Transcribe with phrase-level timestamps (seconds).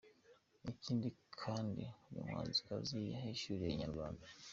[0.71, 1.07] Ikindi
[1.41, 4.25] kandi uyu muhanzikazi yahishuriye Inyarwanda.